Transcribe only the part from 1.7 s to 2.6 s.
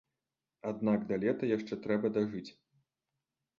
трэба дажыць.